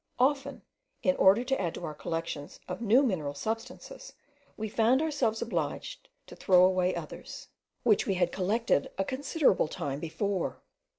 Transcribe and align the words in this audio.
Often, 0.17 0.63
in 1.03 1.15
order 1.17 1.43
to 1.43 1.61
add 1.61 1.75
to 1.75 1.85
our 1.85 1.93
collections 1.93 2.59
of 2.67 2.81
new 2.81 3.03
mineral 3.03 3.35
substances, 3.35 4.13
we 4.57 4.67
found 4.67 4.99
ourselves 4.99 5.43
obliged 5.43 6.09
to 6.25 6.35
throw 6.35 6.65
away 6.65 6.95
others, 6.95 7.49
which 7.83 8.07
we 8.07 8.15
had 8.15 8.31
collected 8.31 8.89
a 8.97 9.05
considerable 9.05 9.67
time 9.67 9.99
before. 9.99 10.63